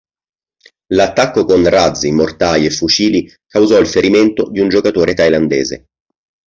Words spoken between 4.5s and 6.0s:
un giocatore thailandese.